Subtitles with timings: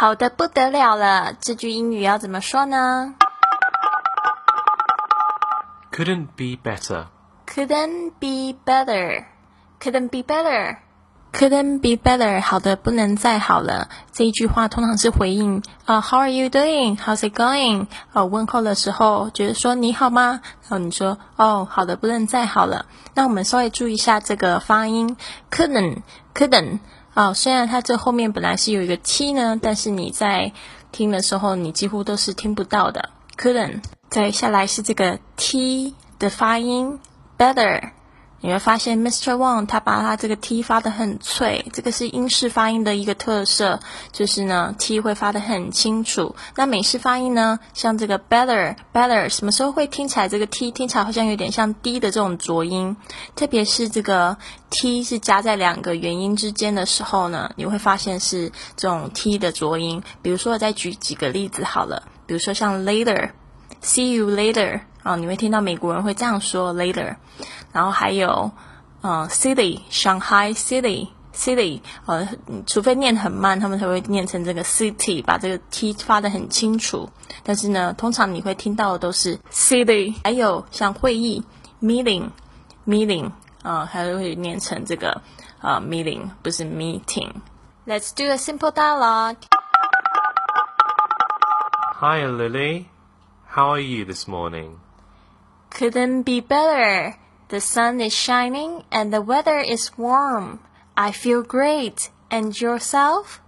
[0.00, 3.16] 好的不得了了，这句英语要怎么说呢
[5.92, 7.08] ？Couldn't be better.
[7.46, 9.26] Couldn't be better.
[9.78, 10.78] Couldn't be better.
[11.34, 12.40] Couldn't be better.
[12.40, 13.90] 好的不能再好了。
[14.10, 16.96] 这一句话通常是回应啊，How are you doing?
[16.96, 17.86] How's it going?
[18.14, 20.40] 呃，问候的时候，觉得说你好吗？
[20.62, 22.86] 然后你说哦，好的不能再好了。
[23.12, 25.18] 那我们稍微注意一下这个发音
[25.50, 25.98] ，couldn't,
[26.34, 26.78] couldn't。
[27.14, 30.52] 啊，虽然它这后面本来是有一个 t 呢，但是你在
[30.92, 33.10] 听的时候，你几乎都是听不到的。
[33.36, 37.00] couldn't，再下来是这个 t 的发音
[37.36, 37.90] ，better。
[38.42, 39.34] 你会发现，Mr.
[39.34, 43.80] Wang 他把他这个 t 发的很脆，这个是英式发音的一个特色，
[44.12, 46.34] 就是呢 t 会发的很清楚。
[46.56, 52.96] 那美式发音呢，像这个 better，better，什么时候会听起来这个 t 听起来好像有点像 d 的这种浊音？
[53.36, 54.38] 特别是这个
[54.70, 60.02] t 是夹在两个元音之间的时候呢，你会发现是这种 t 的浊音。
[60.22, 64.80] 比如说，我再举几个例子好了，比如说像 later，see you later。
[65.02, 67.16] 啊，你会听到美国人会这样说 later，
[67.72, 68.50] 然后还有，
[69.00, 72.28] 呃，city，Shanghai city，city，呃，
[72.66, 77.08] 除非念很慢，他们才会念成这个 city，把这个 t 发的很清楚。
[77.42, 80.14] 但是呢，通常你会听到的都是 city。
[80.22, 81.42] 还有像会议
[81.80, 83.30] meeting，meeting，
[83.62, 85.22] 啊，还会念成这个
[85.60, 87.30] 啊 meeting，不是 meeting。
[87.86, 89.36] Let's do a simple dialogue.
[92.00, 92.84] Hi, Lily.
[93.48, 94.78] How are you this morning?
[95.79, 97.15] Couldn't be better.
[97.49, 100.59] The sun is shining and the weather is warm.
[100.95, 102.09] I feel great.
[102.31, 103.39] And yourself?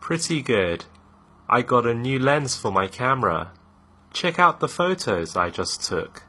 [0.00, 0.84] Pretty good.
[1.48, 3.52] I got a new lens for my camera.
[4.12, 6.22] Check out the photos I just took.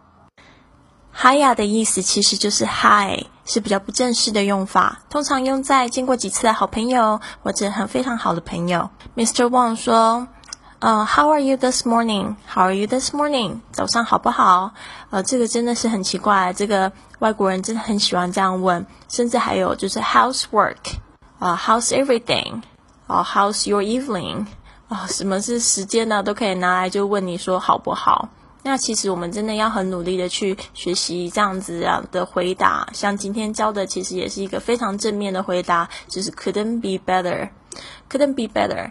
[1.14, 8.90] Hi 呀的意思其实就是 Hi，是比较不正式的用法，通常用在见过几次的好朋友或者很非常好的朋友。
[9.16, 9.50] Mr.
[9.50, 10.28] Wang 说。
[10.83, 12.35] 呃，How are you this morning?
[12.53, 13.61] How are you this morning?
[13.71, 14.75] 早上好不好？
[15.11, 20.75] 呃，这个真的是很奇怪，这个外国人真的很喜欢这样问，甚至还有就是 housework
[21.39, 22.63] 啊，How's everything？
[23.07, 24.47] 啊，How's your evening？
[24.89, 26.21] 啊，什么是时间呢？
[26.21, 28.31] 都可以拿来就问你说好不好？
[28.65, 38.91] 那其实我们真的要很努力的去学习这样子啊的回答，像今天教的，其实也是一个非常正面的回答，就是 couldn't be better，couldn't be better。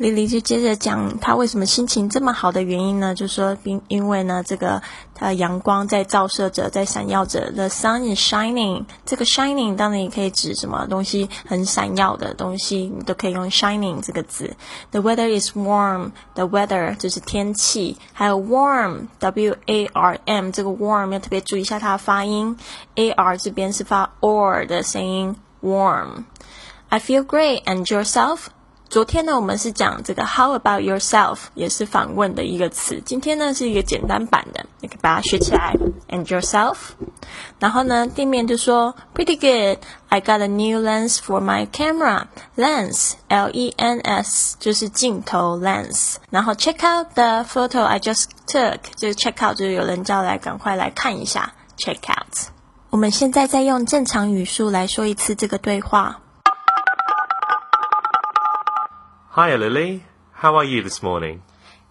[0.00, 3.14] 莉莉就接着讲她为什么心情这么好的原因呢？
[3.14, 4.80] 就说因因为呢，这个
[5.18, 8.86] 呃阳光在照射着，在闪耀着，the sun is shining。
[9.04, 14.56] 这个 shining 当然也可以指什么东西很闪耀的东西，你都可以用 shining 这个字。
[14.90, 16.12] The weather is warm。
[16.34, 22.56] The weather 就是天气，还有 warm，w a r m 这个 warm 要特别注意一下它的发音
[22.94, 26.24] ，a r 这边是发 or 的声音，warm。
[26.88, 28.46] I feel great and yourself。
[28.90, 33.00] 昨天呢，我们是讲这个 How about yourself，也是访问的一个词。
[33.06, 35.76] 今天呢是一个简单版的，你可以把它学起来。
[36.08, 36.74] And yourself，
[37.60, 42.24] 然后呢，地面就说 Pretty good，I got a new lens for my camera。
[42.56, 46.16] Lens，L E N S，就是镜头 lens。
[46.30, 51.52] 然后 Check out the photo I just took，就是 check out，就是有人叫来赶快来看一下。
[51.78, 52.48] Check out。
[52.90, 56.22] 我们现在再用正常语速来说一次这个对话。
[59.39, 60.03] Hi, Lily.
[60.31, 61.41] How are you this morning?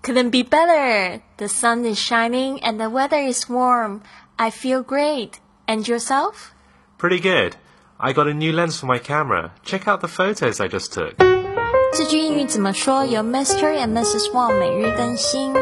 [0.03, 1.23] Couldn't be better.
[1.39, 4.03] The sun is shining and the weather is warm.
[4.39, 5.41] I feel great.
[5.67, 6.55] And yourself?
[6.99, 7.57] Pretty good.
[7.99, 9.53] I got a new lens for my camera.
[9.65, 11.17] Check out the photos I just took.
[11.97, 13.05] 这句英语怎么说？
[13.05, 13.73] 由 Mr.
[13.79, 14.31] and Mrs.
[14.33, 15.55] Wang 每日更新。